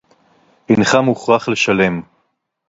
אינך 0.69 0.95
מוכרח 0.95 1.47
לשלם. 1.49 2.01